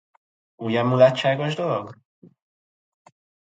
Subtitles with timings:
[0.55, 1.97] Ugye, mulatságos dolog?